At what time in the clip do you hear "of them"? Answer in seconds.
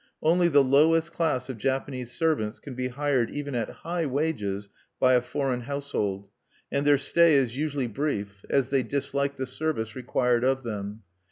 10.43-11.03